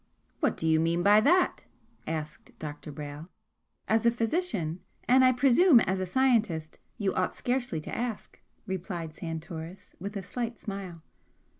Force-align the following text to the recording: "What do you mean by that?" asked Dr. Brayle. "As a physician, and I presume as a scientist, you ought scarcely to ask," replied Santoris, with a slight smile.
"What 0.39 0.57
do 0.57 0.65
you 0.67 0.79
mean 0.79 1.03
by 1.03 1.21
that?" 1.21 1.65
asked 2.07 2.57
Dr. 2.57 2.91
Brayle. 2.91 3.29
"As 3.87 4.03
a 4.03 4.09
physician, 4.09 4.79
and 5.07 5.23
I 5.23 5.31
presume 5.31 5.79
as 5.81 5.99
a 5.99 6.07
scientist, 6.07 6.79
you 6.97 7.13
ought 7.13 7.35
scarcely 7.35 7.79
to 7.81 7.95
ask," 7.95 8.39
replied 8.65 9.13
Santoris, 9.13 9.93
with 9.99 10.17
a 10.17 10.23
slight 10.23 10.57
smile. 10.57 11.03